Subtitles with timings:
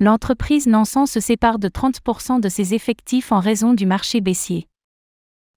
[0.00, 4.68] l'entreprise Nansan se sépare de 30% de ses effectifs en raison du marché baissier.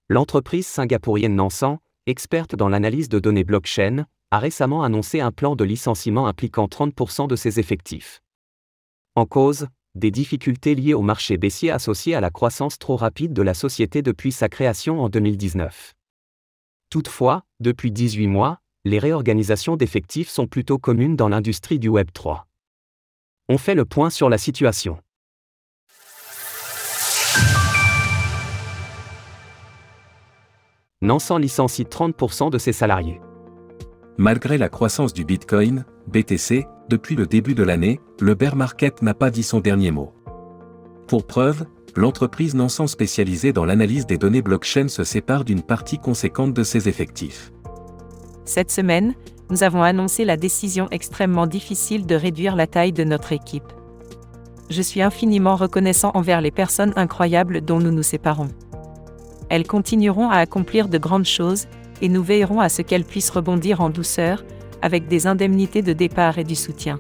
[0.10, 5.64] L'entreprise singapourienne Nansan, experte dans l'analyse de données blockchain, a récemment annoncé un plan de
[5.64, 8.22] licenciement impliquant 30% de ses effectifs.
[9.14, 13.44] En cause, des difficultés liées au marché baissier associées à la croissance trop rapide de
[13.44, 15.94] la société depuis sa création en 2019.
[16.90, 22.48] Toutefois, depuis 18 mois, les réorganisations d'effectifs sont plutôt communes dans l'industrie du Web 3.
[23.54, 24.98] On fait le point sur la situation.
[31.02, 33.20] Nansan licencie 30% de ses salariés.
[34.18, 39.14] Malgré la croissance du Bitcoin, BTC, depuis le début de l'année, le bear market n'a
[39.14, 40.14] pas dit son dernier mot.
[41.10, 41.66] Pour preuve,
[41.98, 46.88] l'entreprise Nansan spécialisée dans l'analyse des données blockchain se sépare d'une partie conséquente de ses
[46.88, 47.52] effectifs.
[48.46, 49.14] Cette semaine,
[49.52, 53.72] nous avons annoncé la décision extrêmement difficile de réduire la taille de notre équipe.
[54.70, 58.48] Je suis infiniment reconnaissant envers les personnes incroyables dont nous nous séparons.
[59.50, 61.68] Elles continueront à accomplir de grandes choses,
[62.02, 64.46] et nous veillerons à ce qu'elle puisse rebondir en douceur,
[64.82, 67.00] avec des indemnités de départ et du soutien.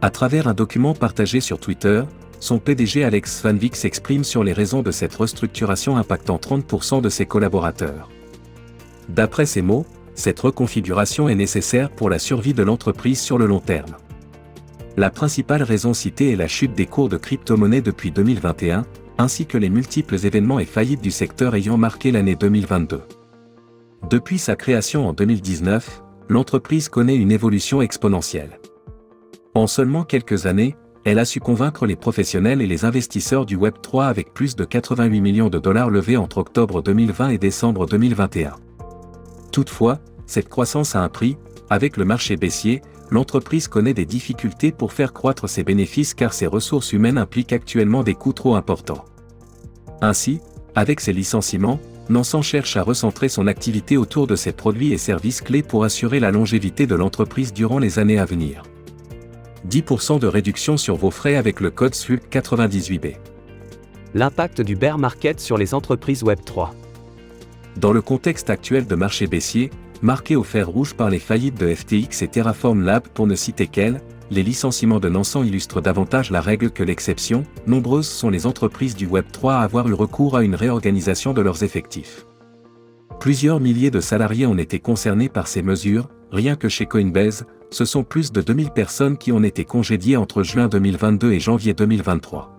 [0.00, 2.04] À travers un document partagé sur Twitter,
[2.38, 7.08] son PDG Alex Van Wyk s'exprime sur les raisons de cette restructuration impactant 30% de
[7.08, 8.08] ses collaborateurs.
[9.08, 9.84] D'après ses mots,
[10.18, 13.96] cette reconfiguration est nécessaire pour la survie de l'entreprise sur le long terme.
[14.96, 18.84] La principale raison citée est la chute des cours de crypto-monnaies depuis 2021,
[19.16, 23.00] ainsi que les multiples événements et faillites du secteur ayant marqué l'année 2022.
[24.10, 28.58] Depuis sa création en 2019, l'entreprise connaît une évolution exponentielle.
[29.54, 34.08] En seulement quelques années, elle a su convaincre les professionnels et les investisseurs du Web3
[34.08, 38.56] avec plus de 88 millions de dollars levés entre octobre 2020 et décembre 2021.
[39.58, 41.36] Toutefois, cette croissance a un prix,
[41.68, 46.46] avec le marché baissier, l'entreprise connaît des difficultés pour faire croître ses bénéfices car ses
[46.46, 49.04] ressources humaines impliquent actuellement des coûts trop importants.
[50.00, 50.38] Ainsi,
[50.76, 55.40] avec ses licenciements, Nansan cherche à recentrer son activité autour de ses produits et services
[55.40, 58.62] clés pour assurer la longévité de l'entreprise durant les années à venir.
[59.68, 63.16] 10% de réduction sur vos frais avec le code SULC 98B.
[64.14, 66.68] L'impact du bear market sur les entreprises Web3.
[67.80, 69.70] Dans le contexte actuel de marché baissier,
[70.02, 73.68] marqué au fer rouge par les faillites de FTX et Terraform Lab pour ne citer
[73.68, 74.00] qu'elles,
[74.32, 79.06] les licenciements de Nansan illustrent davantage la règle que l'exception, nombreuses sont les entreprises du
[79.06, 82.26] Web3 à avoir eu recours à une réorganisation de leurs effectifs.
[83.20, 87.84] Plusieurs milliers de salariés ont été concernés par ces mesures, rien que chez Coinbase, ce
[87.84, 92.50] sont plus de 2000 personnes qui ont été congédiées entre juin 2022 et janvier 2023.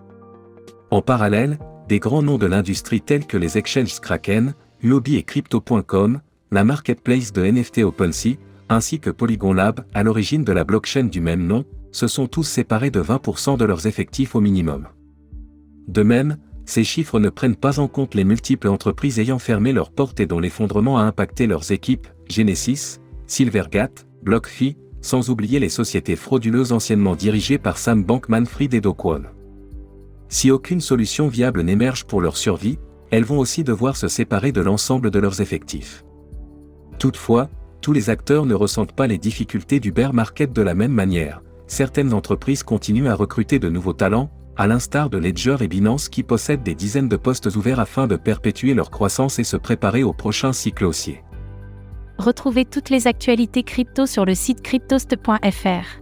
[0.90, 6.20] En parallèle, des grands noms de l'industrie tels que les exchanges Kraken, Huobi et Crypto.com,
[6.50, 8.36] la marketplace de NFT OpenSea,
[8.70, 12.44] ainsi que Polygon Lab, à l'origine de la blockchain du même nom, se sont tous
[12.44, 14.88] séparés de 20% de leurs effectifs au minimum.
[15.86, 19.90] De même, ces chiffres ne prennent pas en compte les multiples entreprises ayant fermé leurs
[19.90, 26.16] portes et dont l'effondrement a impacté leurs équipes, Genesis, Silvergate, BlockFi, sans oublier les sociétés
[26.16, 28.96] frauduleuses anciennement dirigées par Sam Bankman-Fried et Do
[30.28, 32.78] Si aucune solution viable n'émerge pour leur survie,
[33.10, 36.04] elles vont aussi devoir se séparer de l'ensemble de leurs effectifs.
[36.98, 37.48] Toutefois,
[37.80, 41.42] tous les acteurs ne ressentent pas les difficultés du bear market de la même manière.
[41.66, 46.22] Certaines entreprises continuent à recruter de nouveaux talents, à l'instar de Ledger et Binance qui
[46.22, 50.12] possèdent des dizaines de postes ouverts afin de perpétuer leur croissance et se préparer au
[50.12, 51.22] prochain cycle haussier.
[52.18, 56.00] Retrouvez toutes les actualités crypto sur le site cryptost.fr.